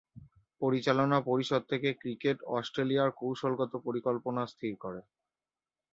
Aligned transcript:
পরিচালনা 0.61 1.17
পরিষদ 1.21 1.61
থেকে 1.69 1.89
ক্রিকেট 1.93 2.37
অস্ট্রেলিয়ার 2.57 3.09
কৌশলগত 3.11 3.73
পরিকল্পনার 3.85 4.51
স্থির 4.53 4.73
করে। 4.83 5.01